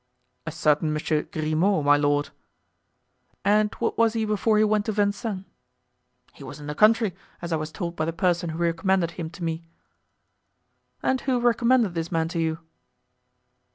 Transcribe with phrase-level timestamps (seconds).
[0.47, 2.29] "A certain Monsieur Grimaud, my lord."
[3.45, 5.45] "And what was he before he went to Vincennes?"
[6.33, 9.29] "He was in the country, as I was told by the person who recommended him
[9.29, 9.63] to me."
[11.03, 12.57] "And who recommended this man to you?"